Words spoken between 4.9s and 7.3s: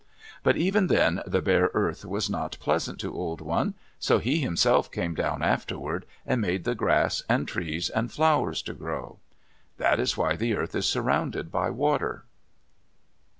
came down afterward and made the grass